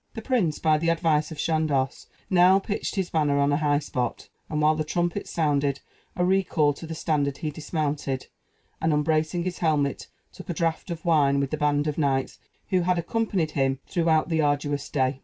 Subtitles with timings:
[0.15, 4.29] The prince, by the advice of Chandos, now pitched his banner on a high spot;
[4.49, 5.79] and, while the trumpets sounded
[6.15, 8.25] a recall to the standard he dismounted,
[8.81, 12.81] and, unbracing his helmet, took a draught of wine with the band of knights who
[12.81, 15.19] had accompanied him throughout the arduous day.